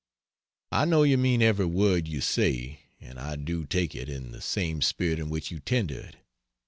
I 0.71 0.85
know 0.85 1.03
you 1.03 1.15
"mean 1.19 1.43
every 1.43 1.67
word 1.67 2.07
you 2.07 2.21
say" 2.21 2.79
and 2.99 3.19
I 3.19 3.35
do 3.35 3.67
take 3.67 3.93
it 3.93 4.09
"in 4.09 4.31
the 4.31 4.41
same 4.41 4.81
spirit 4.81 5.19
in 5.19 5.29
which 5.29 5.51
you 5.51 5.59
tender 5.59 5.99
it." 5.99 6.15